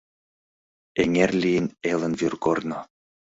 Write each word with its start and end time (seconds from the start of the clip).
Эҥер 1.01 1.31
лийын 1.41 1.67
элын 1.91 2.13
вӱргорно. 2.19 2.79